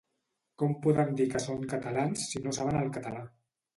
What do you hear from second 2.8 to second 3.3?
el català